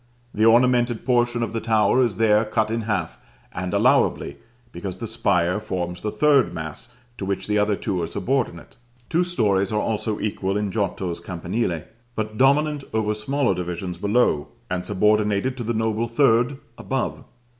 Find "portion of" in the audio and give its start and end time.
1.05-1.53